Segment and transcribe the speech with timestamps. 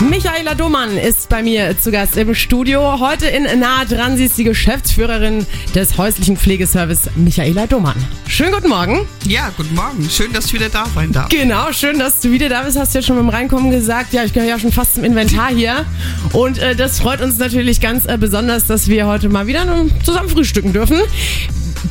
[0.00, 2.98] Michaela Domann ist bei mir zu Gast im Studio.
[3.00, 4.16] Heute in Nahe dran.
[4.16, 7.94] Sie ist die Geschäftsführerin des häuslichen Pflegeservice Michaela Domann.
[8.26, 9.06] Schönen guten Morgen.
[9.26, 10.08] Ja, guten Morgen.
[10.10, 11.28] Schön, dass ich wieder da sein darf.
[11.28, 12.78] Genau, schön, dass du wieder da bist.
[12.78, 14.12] Hast ja schon beim Reinkommen gesagt.
[14.12, 15.86] Ja, ich gehöre ja schon fast zum Inventar hier.
[16.32, 19.64] Und äh, das freut uns natürlich ganz äh, besonders, dass wir heute mal wieder
[20.04, 21.00] zusammen frühstücken dürfen.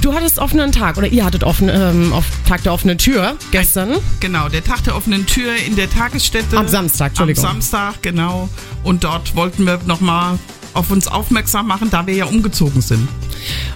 [0.02, 3.98] Du hattest offenen Tag oder ihr hattet offen, ähm, auf Tag der offenen Tür gestern.
[4.20, 6.58] Genau, der Tag der offenen Tür in der Tagesstätte.
[6.58, 7.46] Am Samstag, Entschuldigung.
[7.46, 8.50] Am Samstag, genau.
[8.84, 10.38] Und dort wollten wir nochmal
[10.74, 13.08] auf uns aufmerksam machen, da wir ja umgezogen sind.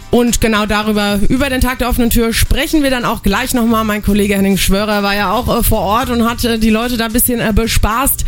[0.10, 3.84] Und genau darüber, über den Tag der offenen Tür, sprechen wir dann auch gleich nochmal.
[3.84, 6.98] Mein Kollege Henning Schwörer war ja auch äh, vor Ort und hat äh, die Leute
[6.98, 8.26] da ein bisschen äh, bespaßt.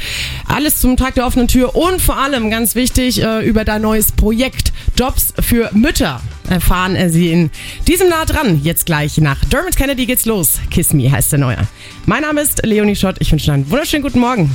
[0.48, 4.12] Alles zum Tag der offenen Tür und vor allem, ganz wichtig, äh, über dein neues
[4.12, 7.52] Projekt Jobs für Mütter erfahren Sie in
[7.88, 8.62] diesem Nah dran.
[8.64, 10.60] Jetzt gleich nach Dermot Kennedy geht's los.
[10.72, 11.58] Kiss Me heißt der neue.
[12.06, 13.16] Mein Name ist Leonie Schott.
[13.20, 14.52] Ich wünsche einen wunderschönen guten Morgen.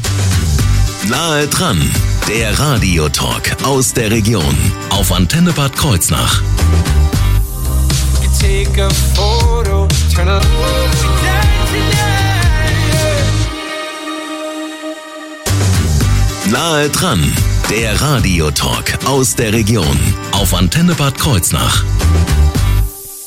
[1.08, 1.80] Nahe dran,
[2.28, 4.56] der Radiotalk aus der Region
[4.90, 6.42] auf Antenne Bad Kreuznach.
[16.50, 17.32] Nahe dran,
[17.70, 19.98] der Radiotalk aus der Region
[20.32, 21.84] auf Antenne Bad Kreuznach.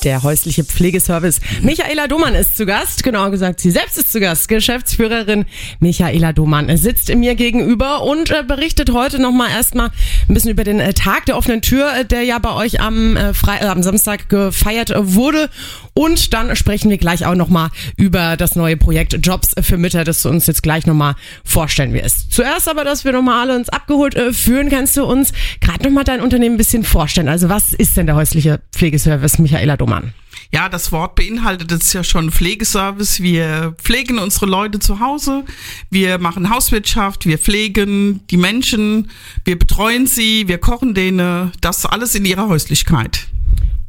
[0.04, 1.40] Der häusliche Pflegeservice.
[1.62, 3.02] Michaela Domann ist zu Gast.
[3.02, 4.48] Genauer gesagt, sie selbst ist zu Gast.
[4.48, 5.44] Geschäftsführerin
[5.80, 9.90] Michaela Domann sitzt mir gegenüber und äh, berichtet heute nochmal erstmal
[10.28, 13.16] ein bisschen über den äh, Tag der offenen Tür, äh, der ja bei euch am,
[13.32, 15.50] Fre am Samstag gefeiert wurde.
[15.98, 20.22] Und dann sprechen wir gleich auch nochmal über das neue Projekt Jobs für Mütter, das
[20.22, 22.32] du uns jetzt gleich nochmal vorstellen wirst.
[22.32, 26.04] Zuerst aber, dass wir nochmal alle uns abgeholt äh, führen, kannst du uns gerade nochmal
[26.04, 27.28] dein Unternehmen ein bisschen vorstellen.
[27.28, 30.14] Also was ist denn der häusliche Pflegeservice Michaela Domann?
[30.52, 33.20] Ja, das Wort beinhaltet jetzt ja schon Pflegeservice.
[33.20, 35.44] Wir pflegen unsere Leute zu Hause.
[35.90, 37.26] Wir machen Hauswirtschaft.
[37.26, 39.10] Wir pflegen die Menschen.
[39.44, 40.46] Wir betreuen sie.
[40.46, 41.50] Wir kochen denen.
[41.60, 43.26] Das alles in ihrer Häuslichkeit.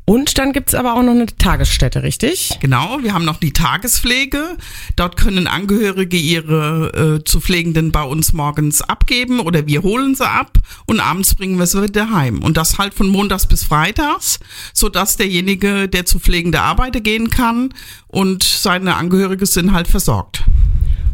[0.10, 2.58] Und dann gibt's aber auch noch eine Tagesstätte, richtig?
[2.62, 4.58] Genau, wir haben noch die Tagespflege.
[4.96, 10.28] Dort können Angehörige ihre äh, zu Pflegenden bei uns morgens abgeben oder wir holen sie
[10.28, 12.42] ab und abends bringen wir sie wieder heim.
[12.42, 14.40] Und das halt von montags bis freitags,
[14.74, 17.72] sodass derjenige, der zu Pflegende arbeiten gehen kann
[18.08, 20.44] und seine Angehörige sind halt versorgt.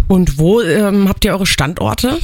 [0.08, 2.18] Und wo ähm, habt ihr eure Standorte?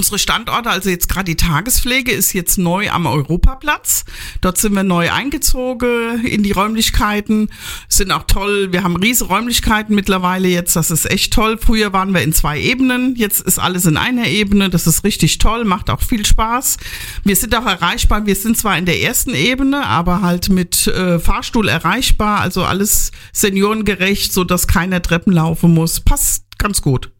[0.00, 4.06] Unsere Standorte, also jetzt gerade die Tagespflege, ist jetzt neu am Europaplatz.
[4.40, 7.50] Dort sind wir neu eingezogen in die Räumlichkeiten.
[7.86, 8.72] Sind auch toll.
[8.72, 10.74] Wir haben riesige Räumlichkeiten mittlerweile jetzt.
[10.74, 11.58] Das ist echt toll.
[11.58, 13.14] Früher waren wir in zwei Ebenen.
[13.14, 14.70] Jetzt ist alles in einer Ebene.
[14.70, 15.66] Das ist richtig toll.
[15.66, 16.78] Macht auch viel Spaß.
[17.24, 18.24] Wir sind auch erreichbar.
[18.24, 22.40] Wir sind zwar in der ersten Ebene, aber halt mit äh, Fahrstuhl erreichbar.
[22.40, 26.00] Also alles seniorengerecht, so dass keiner Treppen laufen muss.
[26.00, 27.10] Passt ganz gut.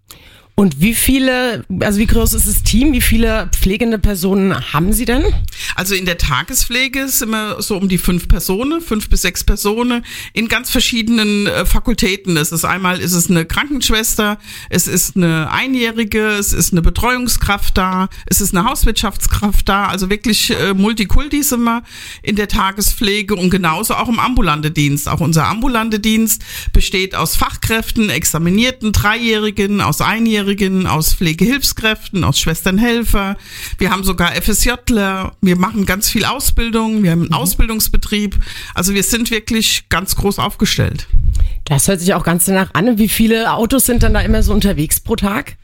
[0.61, 2.93] Und wie viele, also wie groß ist das Team?
[2.93, 5.25] Wie viele pflegende Personen haben Sie denn?
[5.75, 10.05] Also in der Tagespflege sind wir so um die fünf Personen, fünf bis sechs Personen
[10.35, 12.37] in ganz verschiedenen äh, Fakultäten.
[12.37, 14.37] Es ist einmal ist es eine Krankenschwester,
[14.69, 19.87] es ist eine Einjährige, es ist eine Betreuungskraft da, es ist eine Hauswirtschaftskraft da.
[19.87, 21.85] Also wirklich äh, Multikulti sind wir
[22.23, 25.09] in der Tagespflege und genauso auch im ambulante Dienst.
[25.09, 26.43] Auch unser ambulante Dienst
[26.75, 33.37] besteht aus Fachkräften, Examinierten, Dreijährigen, aus Einjährigen Angehörigen, aus Pflegehilfskräften, aus Schwesternhelfer.
[33.79, 35.37] Wir haben sogar FSJler.
[35.41, 37.05] Wir machen ganz viel Ausbildung.
[37.05, 37.37] Wir haben einen mhm.
[37.37, 38.37] Ausbildungsbetrieb.
[38.75, 41.07] Also wir sind wirklich ganz groß aufgestellt.
[41.67, 42.99] Das hört sich auch ganz danach an.
[42.99, 45.57] Wie viele Autos sind dann da immer so unterwegs pro Tag?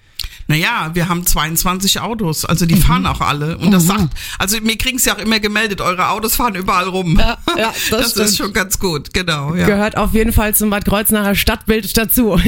[0.49, 2.83] Naja, wir haben 22 Autos, also die mhm.
[2.83, 3.59] fahren auch alle.
[3.59, 3.89] Und das mhm.
[3.89, 4.09] sagt,
[4.39, 7.19] also mir kriegen sie auch immer gemeldet, eure Autos fahren überall rum.
[7.19, 9.55] Ja, ja das, das ist schon ganz gut, genau.
[9.55, 9.67] Ja.
[9.67, 12.41] Gehört auf jeden Fall zum Bad Kreuznacher Stadtbild dazu.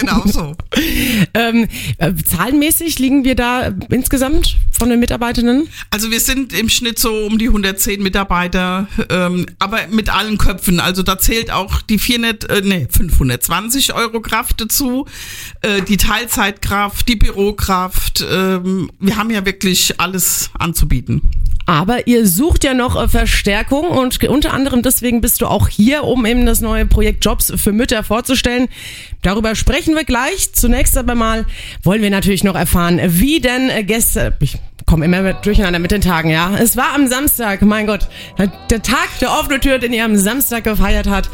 [0.00, 0.56] Genau so.
[1.34, 5.68] ähm, äh, zahlenmäßig liegen wir da insgesamt von den Mitarbeitenden?
[5.90, 10.80] Also wir sind im Schnitt so um die 110 Mitarbeiter, ähm, aber mit allen Köpfen.
[10.80, 15.06] Also da zählt auch die 400, äh, nee, 520 Euro Kraft dazu,
[15.62, 18.24] äh, die Teilzeitkraft, die Büro Bürokraft.
[18.30, 21.22] Ähm, wir haben ja wirklich alles anzubieten.
[21.66, 26.04] Aber ihr sucht ja noch äh, Verstärkung und unter anderem deswegen bist du auch hier,
[26.04, 28.68] um eben das neue Projekt Jobs für Mütter vorzustellen.
[29.22, 30.52] Darüber sprechen wir gleich.
[30.52, 31.46] Zunächst aber mal
[31.82, 35.90] wollen wir natürlich noch erfahren, wie denn äh, gestern, ich komme immer mit durcheinander mit
[35.90, 36.56] den Tagen, ja.
[36.58, 38.08] Es war am Samstag, mein Gott,
[38.70, 41.30] der Tag der offenen Tür, den ihr am Samstag gefeiert habt.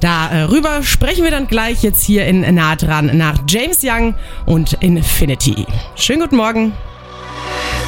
[0.00, 4.14] Darüber sprechen wir dann gleich jetzt hier in Nah dran nach James Young
[4.46, 5.66] und Infinity.
[5.96, 6.72] Schönen guten Morgen.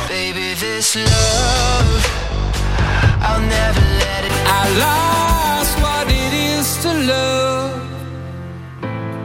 [0.09, 2.07] Baby, this love,
[3.21, 4.33] I'll never let it.
[4.47, 7.73] I lost what it is to love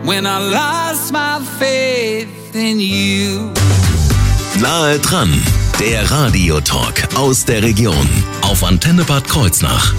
[0.04, 3.52] when I lost my faith in you.
[4.60, 5.30] Nahe dran,
[5.82, 8.08] der Radiotalk aus der Region
[8.44, 9.96] auf Antenne Bad Kreuznach.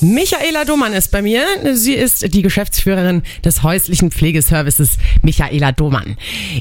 [0.00, 1.44] Michaela Domann ist bei mir.
[1.74, 6.16] Sie ist die Geschäftsführerin des häuslichen Pflegeservices Michaela Domann.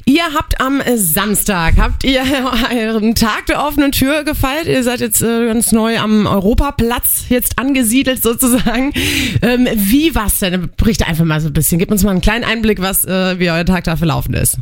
[0.05, 2.21] Ihr habt am Samstag, habt ihr
[2.71, 4.67] euren Tag der offenen Tür gefeiert.
[4.67, 8.93] Ihr seid jetzt äh, ganz neu am Europaplatz jetzt angesiedelt sozusagen.
[9.41, 10.69] Ähm, wie war's denn?
[10.77, 11.79] Berichte einfach mal so ein bisschen.
[11.79, 14.59] Gebt uns mal einen kleinen Einblick, was, äh, wie euer Tag da verlaufen ist.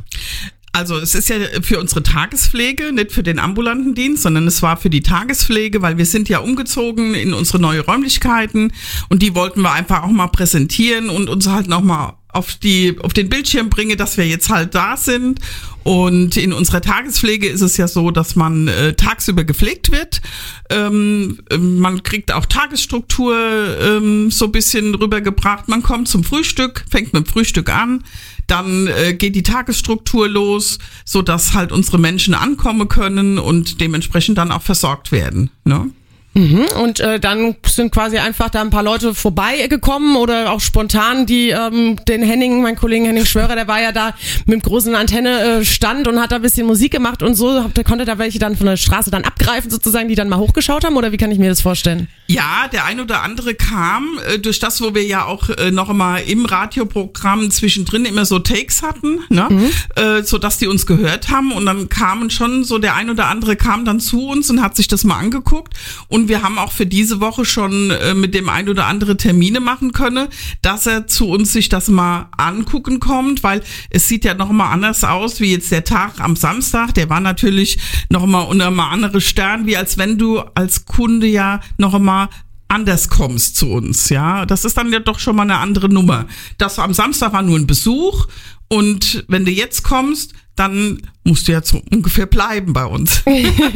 [0.71, 4.77] Also es ist ja für unsere Tagespflege, nicht für den ambulanten Dienst, sondern es war
[4.77, 8.71] für die Tagespflege, weil wir sind ja umgezogen in unsere neue Räumlichkeiten
[9.10, 13.13] und die wollten wir einfach auch mal präsentieren und uns halt nochmal auf die auf
[13.13, 15.39] den Bildschirm bringe, dass wir jetzt halt da sind
[15.83, 20.22] und in unserer Tagespflege ist es ja so, dass man äh, tagsüber gepflegt wird.
[20.69, 23.36] Ähm, man kriegt auch Tagesstruktur
[23.81, 25.68] ähm, so bisschen rübergebracht.
[25.68, 28.04] Man kommt zum Frühstück, fängt mit dem Frühstück an,
[28.51, 34.38] dann äh, geht die Tagesstruktur los, so dass halt unsere Menschen ankommen können und dementsprechend
[34.38, 35.51] dann auch versorgt werden.
[35.63, 35.92] Ne?
[36.34, 41.26] Mhm, und äh, dann sind quasi einfach da ein paar Leute vorbeigekommen oder auch spontan,
[41.26, 44.14] die ähm, den Henning, mein Kollegen Henning Schwörer, der war ja da
[44.46, 47.64] mit dem großen Antenne äh, stand und hat da ein bisschen Musik gemacht und so.
[47.64, 50.86] Habt, konnte da welche dann von der Straße dann abgreifen sozusagen, die dann mal hochgeschaut
[50.86, 52.08] haben oder wie kann ich mir das vorstellen?
[52.28, 55.92] Ja, der ein oder andere kam äh, durch das, wo wir ja auch äh, noch
[55.92, 59.48] mal im Radioprogramm zwischendrin immer so Takes hatten, ne?
[59.50, 59.72] Mhm.
[59.96, 63.28] Äh, so dass die uns gehört haben und dann kamen schon so der ein oder
[63.28, 65.74] andere kam dann zu uns und hat sich das mal angeguckt
[66.08, 69.60] und wir haben auch für diese Woche schon äh, mit dem ein oder andere Termine
[69.60, 70.27] machen können,
[70.62, 74.71] dass er zu uns sich das mal angucken kommt, weil es sieht ja noch mal
[74.71, 76.94] anders aus wie jetzt der Tag am Samstag.
[76.95, 77.77] Der war natürlich
[78.10, 82.30] noch mal unter mal andere Stern, wie als wenn du als Kunde ja noch mal
[82.68, 84.45] anders kommst zu uns, ja.
[84.45, 86.27] Das ist dann ja doch schon mal eine andere Nummer.
[86.57, 88.27] Das am Samstag war nur ein Besuch
[88.68, 93.24] und wenn du jetzt kommst, dann musst du jetzt ungefähr bleiben bei uns.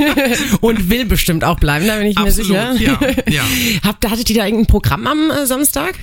[0.62, 3.00] und will bestimmt auch bleiben, da bin ich Absolut, mir sicher.
[3.28, 3.44] Ja, ja.
[3.84, 5.94] Habt, hattet ihr da irgendein Programm am äh, Samstag?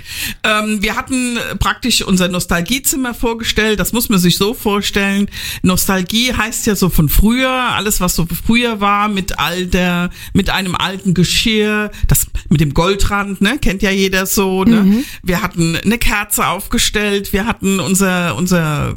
[0.44, 3.80] Ähm, wir hatten praktisch unser Nostalgiezimmer vorgestellt.
[3.80, 5.28] Das muss man sich so vorstellen.
[5.62, 10.50] Nostalgie heißt ja so von früher, alles was so früher war, mit all der, mit
[10.50, 14.64] einem alten Geschirr, das mit dem Goldrand, ne, kennt ja jeder so.
[14.64, 14.82] Ne?
[14.82, 15.04] Mhm.
[15.22, 17.32] Wir hatten eine Kerze aufgestellt.
[17.32, 18.94] Wir hatten unser unser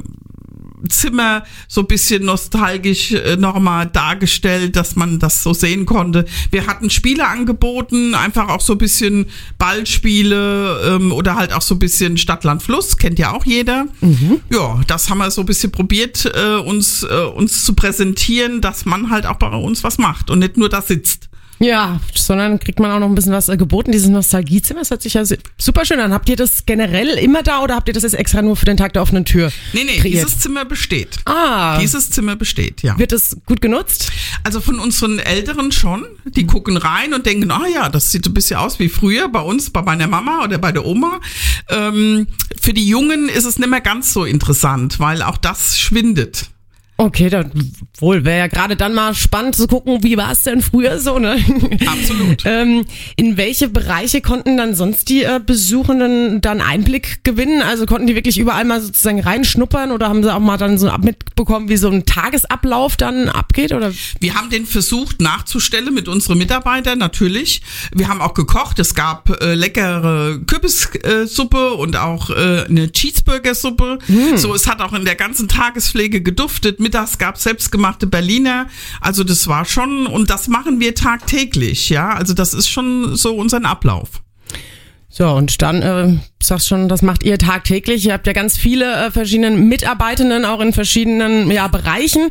[0.90, 6.26] Zimmer so ein bisschen nostalgisch äh, nochmal dargestellt, dass man das so sehen konnte.
[6.52, 9.28] Wir hatten Spiele angeboten, einfach auch so ein bisschen
[9.58, 13.86] Ballspiele ähm, oder halt auch so ein bisschen Stadtland Fluss, kennt ja auch jeder.
[14.02, 14.42] Mhm.
[14.52, 18.86] Ja, das haben wir so ein bisschen probiert, äh, uns, äh, uns zu präsentieren, dass
[18.86, 21.30] man halt auch bei uns was macht und nicht nur da sitzt.
[21.60, 23.92] Ja, sondern kriegt man auch noch ein bisschen was äh, geboten.
[23.92, 25.24] Dieses Nostalgiezimmer, das hört sich ja
[25.58, 26.14] super schön an.
[26.14, 28.78] Habt ihr das generell immer da oder habt ihr das jetzt extra nur für den
[28.78, 29.52] Tag der offenen Tür?
[29.72, 30.26] Nee, nee, kreiert?
[30.26, 31.18] dieses Zimmer besteht.
[31.26, 31.80] Ah.
[31.80, 32.98] Dieses Zimmer besteht, ja.
[32.98, 34.12] Wird es gut genutzt?
[34.44, 36.06] Also von unseren Älteren schon.
[36.26, 36.48] Die mhm.
[36.48, 39.70] gucken rein und denken, ah ja, das sieht ein bisschen aus wie früher bei uns,
[39.70, 41.22] bei meiner Mama oder bei der Oma.
[41.70, 42.28] Ähm,
[42.60, 46.53] für die Jungen ist es nicht mehr ganz so interessant, weil auch das schwindet.
[47.04, 47.52] Okay, dann
[48.00, 51.20] wohl wäre ja gerade dann mal spannend zu gucken, wie war es denn früher so,
[51.20, 51.36] ne?
[51.86, 52.44] Absolut.
[52.46, 52.86] ähm,
[53.18, 57.62] in welche Bereiche konnten dann sonst die äh, Besuchenden dann Einblick gewinnen?
[57.62, 60.90] Also konnten die wirklich überall mal sozusagen reinschnuppern oder haben sie auch mal dann so
[60.98, 63.74] mitbekommen, wie so ein Tagesablauf dann abgeht?
[63.74, 63.92] Oder?
[64.22, 67.64] Wir haben den versucht nachzustellen mit unseren Mitarbeitern, natürlich.
[67.94, 68.80] Wir haben auch gekocht.
[68.80, 74.00] Es gab äh, leckere Kürbissuppe und auch äh, eine Cheeseburger-Suppe.
[74.08, 74.38] Mm.
[74.38, 78.68] So, es hat auch in der ganzen Tagespflege geduftet mittags gab selbstgemachte Berliner.
[79.02, 82.10] Also das war schon, und das machen wir tagtäglich, ja.
[82.10, 84.10] Also das ist schon so unser Ablauf.
[85.10, 88.06] So, und dann, äh, sagst schon, das macht ihr tagtäglich.
[88.06, 92.30] Ihr habt ja ganz viele äh, verschiedene Mitarbeitenden, auch in verschiedenen ja, Bereichen.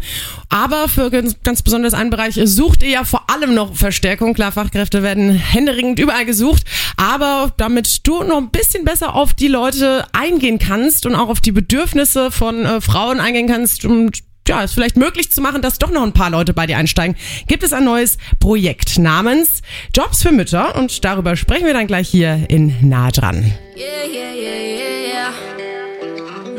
[0.48, 4.34] Aber für ganz, ganz besonders einen Bereich sucht ihr ja vor allem noch Verstärkung.
[4.34, 6.64] Klar, Fachkräfte werden händeringend überall gesucht.
[6.96, 11.40] Aber damit du noch ein bisschen besser auf die Leute eingehen kannst und auch auf
[11.40, 15.78] die Bedürfnisse von äh, Frauen eingehen kannst und ja, es vielleicht möglich zu machen, dass
[15.78, 19.62] doch noch ein paar Leute bei dir einsteigen, gibt es ein neues Projekt namens
[19.94, 23.52] Jobs für Mütter und darüber sprechen wir dann gleich hier in Nah dran.
[23.76, 25.32] Yeah, yeah, yeah,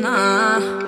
[0.00, 0.84] nah.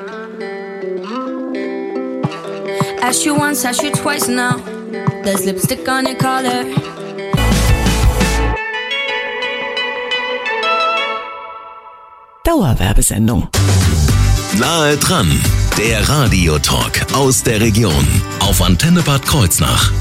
[3.03, 4.57] Ask you once, ask you twice now.
[5.23, 6.65] There's lipstick on your collar.
[12.45, 13.49] Dauerwerbesendung.
[14.59, 15.41] Nahe dran,
[15.78, 18.06] der Radiotalk aus der Region
[18.40, 19.92] auf Antenne Bad Kreuznach.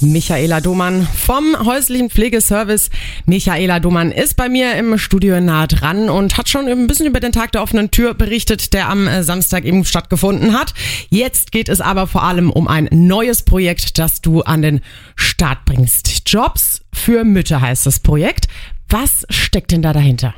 [0.00, 2.90] Michaela Domann vom häuslichen Pflegeservice.
[3.26, 7.18] Michaela Domann ist bei mir im Studio nah dran und hat schon ein bisschen über
[7.18, 10.74] den Tag der offenen Tür berichtet, der am äh, Samstag eben stattgefunden hat.
[11.08, 14.80] Jetzt geht es aber vor allem um ein neues Projekt, das du an den
[15.16, 16.22] Start bringst.
[16.26, 18.46] Jobs für Mütter heißt das Projekt.
[18.88, 20.34] Was steckt denn da dahinter?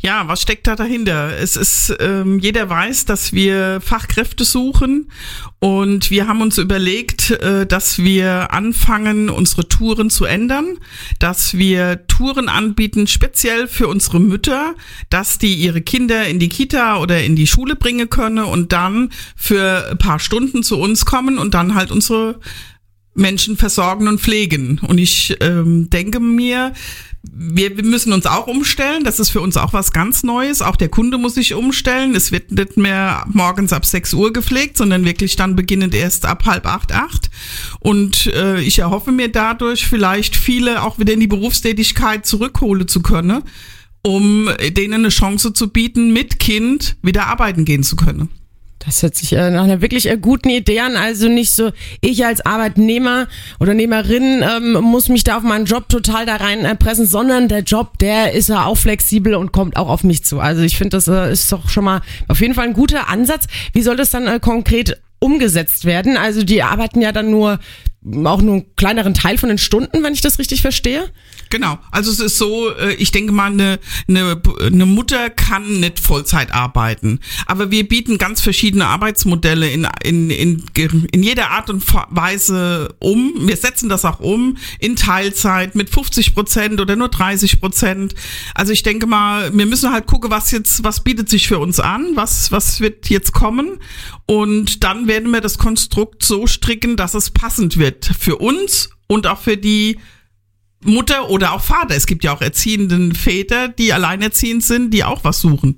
[0.00, 1.36] Ja, was steckt da dahinter?
[1.38, 5.10] Es ist, ähm, jeder weiß, dass wir Fachkräfte suchen
[5.58, 10.78] und wir haben uns überlegt, äh, dass wir anfangen, unsere Touren zu ändern,
[11.18, 14.74] dass wir Touren anbieten, speziell für unsere Mütter,
[15.10, 19.10] dass die ihre Kinder in die Kita oder in die Schule bringen können und dann
[19.36, 22.40] für ein paar Stunden zu uns kommen und dann halt unsere
[23.18, 24.78] Menschen versorgen und pflegen.
[24.78, 26.72] Und ich ähm, denke mir,
[27.22, 29.04] wir, müssen uns auch umstellen.
[29.04, 30.62] Das ist für uns auch was ganz Neues.
[30.62, 32.14] Auch der Kunde muss sich umstellen.
[32.14, 36.46] Es wird nicht mehr morgens ab 6 Uhr gepflegt, sondern wirklich dann beginnend erst ab
[36.46, 37.30] halb acht, acht.
[37.80, 43.02] Und äh, ich erhoffe mir dadurch vielleicht viele auch wieder in die Berufstätigkeit zurückholen zu
[43.02, 43.42] können,
[44.02, 48.28] um denen eine Chance zu bieten, mit Kind wieder arbeiten gehen zu können.
[48.84, 50.96] Das hört sich äh, nach einer wirklich äh, guten Idee an.
[50.96, 51.70] Also nicht so,
[52.00, 53.26] ich als Arbeitnehmer
[53.58, 57.60] oder Nehmerin ähm, muss mich da auf meinen Job total da rein äh, sondern der
[57.60, 60.40] Job, der ist ja auch flexibel und kommt auch auf mich zu.
[60.40, 63.46] Also ich finde, das äh, ist doch schon mal auf jeden Fall ein guter Ansatz.
[63.72, 66.16] Wie soll das dann konkret umgesetzt werden?
[66.16, 67.58] Also die arbeiten ja dann nur
[68.24, 71.10] auch nur einen kleineren Teil von den Stunden, wenn ich das richtig verstehe.
[71.50, 71.78] Genau.
[71.90, 73.78] Also es ist so, äh, ich denke mal, eine,
[74.08, 77.20] eine, eine Mutter kann nicht Vollzeit arbeiten.
[77.46, 83.34] Aber wir bieten ganz verschiedene Arbeitsmodelle in, in, in, in jeder Art und Weise um.
[83.46, 88.14] Wir setzen das auch um in Teilzeit mit 50 Prozent oder nur 30 Prozent.
[88.54, 91.80] Also ich denke mal, wir müssen halt gucken, was jetzt, was bietet sich für uns
[91.80, 93.78] an, was, was wird jetzt kommen.
[94.26, 99.26] Und dann werden wir das Konstrukt so stricken, dass es passend wird für uns und
[99.26, 99.98] auch für die
[100.82, 101.96] Mutter oder auch Vater.
[101.96, 105.76] Es gibt ja auch erziehenden Väter, die alleinerziehend sind, die auch was suchen.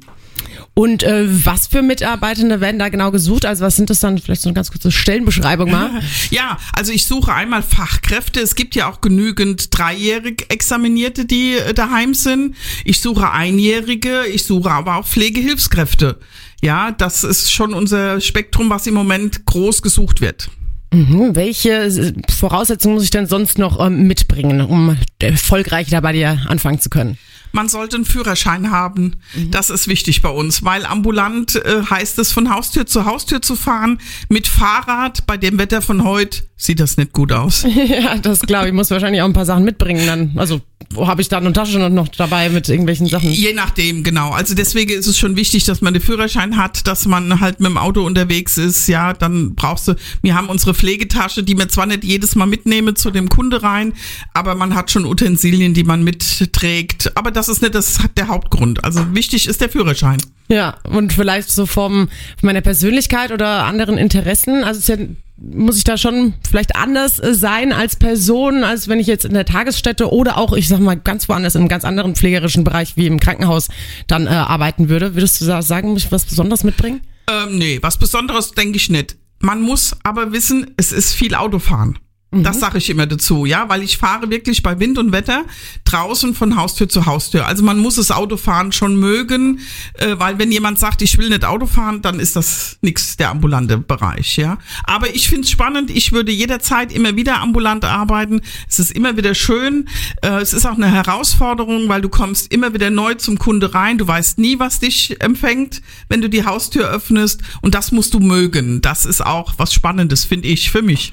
[0.75, 3.45] Und äh, was für Mitarbeitende werden da genau gesucht?
[3.45, 4.19] Also was sind das dann?
[4.19, 5.91] Vielleicht so eine ganz kurze Stellenbeschreibung mal.
[6.31, 8.41] Ja, also ich suche einmal Fachkräfte.
[8.41, 12.55] Es gibt ja auch genügend dreijährig Examinierte, die äh, daheim sind.
[12.85, 14.27] Ich suche Einjährige.
[14.27, 16.19] Ich suche aber auch Pflegehilfskräfte.
[16.63, 20.51] Ja, das ist schon unser Spektrum, was im Moment groß gesucht wird.
[20.93, 21.37] Mhm.
[21.37, 26.81] Welche Voraussetzungen muss ich denn sonst noch ähm, mitbringen, um erfolgreich da bei dir anfangen
[26.81, 27.17] zu können?
[27.53, 29.17] Man sollte einen Führerschein haben.
[29.35, 29.51] Mhm.
[29.51, 33.57] Das ist wichtig bei uns, weil ambulant äh, heißt es, von Haustür zu Haustür zu
[33.57, 33.99] fahren.
[34.29, 37.65] Mit Fahrrad bei dem Wetter von heute sieht das nicht gut aus.
[37.89, 38.73] ja, das glaube ich.
[38.73, 40.33] Muss wahrscheinlich auch ein paar Sachen mitbringen dann.
[40.37, 40.61] Also
[40.97, 43.31] habe ich da eine Tasche noch dabei mit irgendwelchen Sachen?
[43.31, 44.31] Je nachdem, genau.
[44.31, 47.71] Also deswegen ist es schon wichtig, dass man den Führerschein hat, dass man halt mit
[47.71, 48.89] dem Auto unterwegs ist.
[48.89, 52.97] Ja, dann brauchst du, wir haben unsere Pflegetasche, die wir zwar nicht jedes Mal mitnehmen
[52.97, 53.93] zu dem Kunde rein,
[54.35, 57.17] aber man hat schon Utensilien, die man mitträgt.
[57.17, 58.85] Aber das ist nicht das, der Hauptgrund.
[58.85, 60.19] Also wichtig ist der Führerschein.
[60.49, 64.65] Ja, und vielleicht so vom, von meiner Persönlichkeit oder anderen Interessen.
[64.65, 65.07] Also es ist ja
[65.41, 69.33] muss ich da schon vielleicht anders äh, sein als Person, als wenn ich jetzt in
[69.33, 72.97] der Tagesstätte oder auch, ich sag mal, ganz woanders in einem ganz anderen pflegerischen Bereich
[72.97, 73.69] wie im Krankenhaus
[74.07, 75.15] dann äh, arbeiten würde.
[75.15, 77.01] Würdest du da sagen, muss ich was Besonderes mitbringen?
[77.31, 79.17] Ähm, nee, was Besonderes denke ich nicht.
[79.41, 81.99] Man muss aber wissen, es ist viel Autofahren.
[82.33, 82.61] Das mhm.
[82.61, 85.45] sage ich immer dazu, ja, weil ich fahre wirklich bei Wind und Wetter
[85.85, 87.47] draußen von Haustür zu Haustür.
[87.47, 89.59] Also man muss das Autofahren schon mögen,
[89.95, 93.31] äh, weil wenn jemand sagt, ich will nicht Auto fahren, dann ist das nichts der
[93.31, 94.59] ambulante Bereich, ja.
[94.85, 95.91] Aber ich finde es spannend.
[95.91, 98.43] Ich würde jederzeit immer wieder ambulant arbeiten.
[98.69, 99.89] Es ist immer wieder schön.
[100.23, 103.99] Äh, es ist auch eine Herausforderung, weil du kommst immer wieder neu zum Kunde rein.
[103.99, 107.43] Du weißt nie, was dich empfängt, wenn du die Haustür öffnest.
[107.61, 108.83] Und das musst du mögen.
[108.83, 111.13] Das ist auch was Spannendes, finde ich, für mich.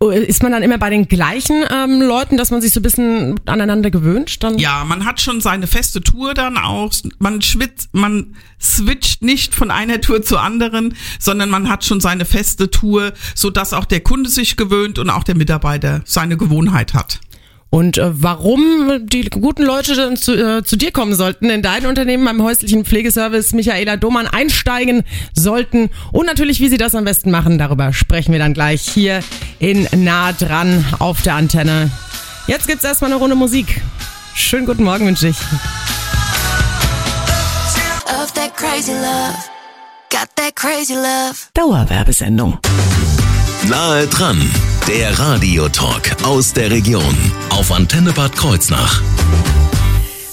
[0.00, 3.40] Ist man dann immer bei den gleichen ähm, Leuten, dass man sich so ein bisschen
[3.46, 4.42] aneinander gewöhnt?
[4.42, 4.58] Dann?
[4.58, 6.92] Ja, man hat schon seine feste Tour dann auch.
[7.18, 12.26] Man schwitzt, man switcht nicht von einer Tour zur anderen, sondern man hat schon seine
[12.26, 16.92] feste Tour, so dass auch der Kunde sich gewöhnt und auch der Mitarbeiter seine Gewohnheit
[16.92, 17.20] hat.
[17.74, 21.86] Und äh, warum die guten Leute dann zu, äh, zu dir kommen sollten, in dein
[21.86, 25.02] Unternehmen beim häuslichen Pflegeservice Michaela Domann einsteigen
[25.32, 29.24] sollten und natürlich, wie sie das am besten machen, darüber sprechen wir dann gleich hier
[29.58, 31.90] in Nah dran auf der Antenne.
[32.46, 33.82] Jetzt gibt's erstmal eine Runde Musik.
[34.36, 35.36] Schönen guten Morgen wünsche ich.
[41.54, 42.56] Dauerwerbesendung.
[43.68, 44.48] Nahe dran,
[44.88, 47.16] der Radiotalk aus der Region
[47.50, 49.02] auf Antenne Bad Kreuznach.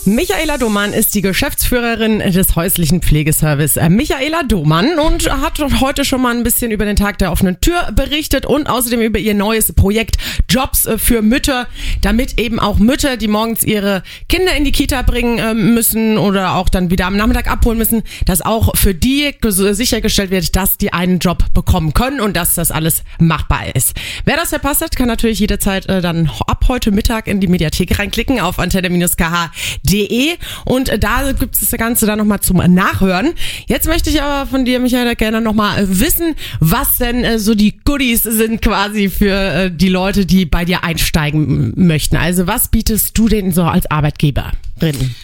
[0.05, 6.23] Michaela Domann ist die Geschäftsführerin des häuslichen Pflegeservice äh, Michaela Domann und hat heute schon
[6.23, 9.71] mal ein bisschen über den Tag der offenen Tür berichtet und außerdem über ihr neues
[9.73, 10.17] Projekt
[10.49, 11.67] Jobs äh, für Mütter,
[12.01, 16.55] damit eben auch Mütter, die morgens ihre Kinder in die Kita bringen äh, müssen oder
[16.55, 20.93] auch dann wieder am Nachmittag abholen müssen, dass auch für die sichergestellt wird, dass die
[20.93, 23.93] einen Job bekommen können und dass das alles machbar ist.
[24.25, 28.39] Wer das verpasst hat, kann natürlich jederzeit dann ab heute Mittag in die Mediathek reinklicken
[28.39, 29.51] auf antenne-kh
[29.91, 33.33] www.ftf.de und da gibt es das Ganze dann nochmal zum Nachhören.
[33.67, 37.77] Jetzt möchte ich aber von dir, Michael, gerne nochmal wissen, was denn äh, so die
[37.77, 42.17] Goodies sind quasi für äh, die Leute, die bei dir einsteigen möchten.
[42.17, 45.15] Also was bietest du denen so als Arbeitgeberin?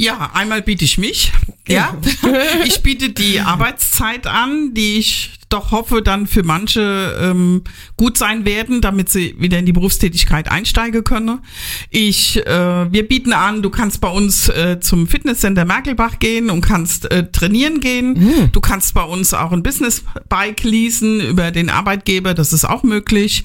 [0.00, 1.30] Ja, einmal biete ich mich.
[1.68, 1.94] Ja,
[2.64, 7.64] ich biete die Arbeitszeit an, die ich doch hoffe, dann für manche ähm,
[7.98, 11.40] gut sein werden, damit sie wieder in die Berufstätigkeit einsteigen können.
[11.90, 16.62] Ich, äh, wir bieten an, du kannst bei uns äh, zum Fitnesscenter Merkelbach gehen und
[16.62, 18.14] kannst äh, trainieren gehen.
[18.14, 18.52] Mhm.
[18.52, 22.84] Du kannst bei uns auch ein Business Bike leasen über den Arbeitgeber, das ist auch
[22.84, 23.44] möglich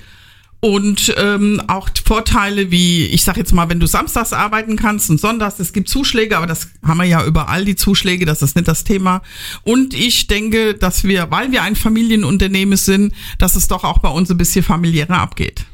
[0.59, 5.19] und ähm, auch Vorteile wie, ich sag jetzt mal, wenn du samstags arbeiten kannst und
[5.19, 8.67] sonntags, es gibt Zuschläge, aber das haben wir ja überall, die Zuschläge, das ist nicht
[8.67, 9.21] das Thema.
[9.63, 14.09] Und ich denke, dass wir, weil wir ein Familienunternehmen sind, dass es doch auch bei
[14.09, 15.65] uns ein bisschen familiärer abgeht.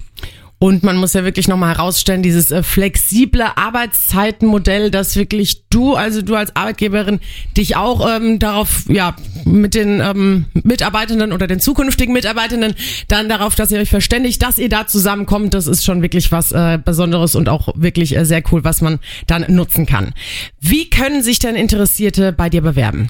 [0.63, 6.21] Und man muss ja wirklich nochmal herausstellen, dieses äh, flexible Arbeitszeitenmodell, dass wirklich du, also
[6.21, 7.19] du als Arbeitgeberin,
[7.57, 12.75] dich auch ähm, darauf, ja, mit den ähm, Mitarbeitenden oder den zukünftigen Mitarbeitenden
[13.07, 16.51] dann darauf, dass ihr euch verständigt, dass ihr da zusammenkommt, das ist schon wirklich was
[16.51, 20.13] äh, Besonderes und auch wirklich äh, sehr cool, was man dann nutzen kann.
[20.59, 23.09] Wie können sich denn Interessierte bei dir bewerben?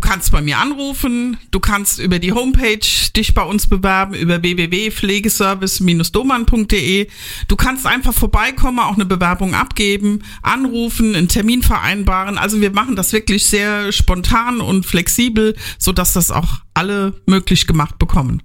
[0.00, 2.80] Du kannst bei mir anrufen, du kannst über die Homepage
[3.14, 7.06] dich bei uns bewerben, über www.pflegeservice-doman.de.
[7.48, 12.38] Du kannst einfach vorbeikommen, auch eine Bewerbung abgeben, anrufen, einen Termin vereinbaren.
[12.38, 17.66] Also wir machen das wirklich sehr spontan und flexibel, so dass das auch alle möglich
[17.66, 18.42] gemacht bekommen.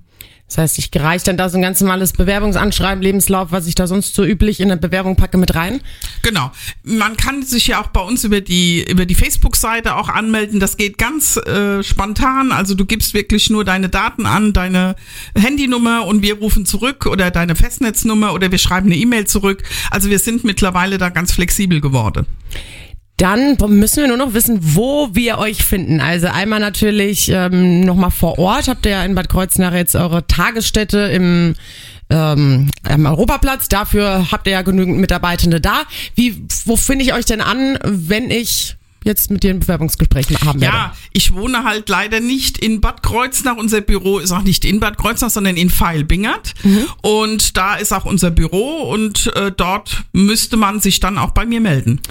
[0.47, 3.87] Das heißt, ich reiche dann da so ein ganz normales Bewerbungsanschreiben, Lebenslauf, was ich da
[3.87, 5.81] sonst so üblich in der Bewerbung packe, mit rein?
[6.21, 6.51] Genau.
[6.83, 10.59] Man kann sich ja auch bei uns über die, über die Facebook-Seite auch anmelden.
[10.59, 12.51] Das geht ganz äh, spontan.
[12.51, 14.95] Also du gibst wirklich nur deine Daten an, deine
[15.35, 19.63] Handynummer und wir rufen zurück oder deine Festnetznummer oder wir schreiben eine E-Mail zurück.
[19.89, 22.27] Also wir sind mittlerweile da ganz flexibel geworden.
[23.17, 26.01] Dann müssen wir nur noch wissen, wo wir euch finden.
[26.01, 28.67] Also einmal natürlich ähm, nochmal vor Ort.
[28.67, 31.55] Habt ihr ja in Bad Kreuznach jetzt eure Tagesstätte im
[32.09, 33.69] ähm, am Europaplatz.
[33.69, 35.83] Dafür habt ihr ja genügend Mitarbeitende da.
[36.13, 38.75] Wie, wo finde ich euch denn an, wenn ich
[39.05, 40.75] jetzt mit dir ein Bewerbungsgespräch haben werde.
[40.75, 43.55] Ja, ich wohne halt leider nicht in Bad Kreuznach.
[43.55, 46.55] Unser Büro ist auch nicht in Bad Kreuznach, sondern in Feilbingert.
[46.63, 46.87] Mhm.
[47.01, 51.45] Und da ist auch unser Büro und äh, dort müsste man sich dann auch bei
[51.45, 52.01] mir melden.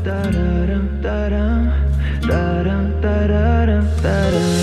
[4.04, 4.59] da-dum,